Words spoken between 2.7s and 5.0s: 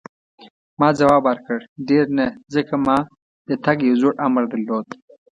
ما د تګ یو زوړ امر درلود.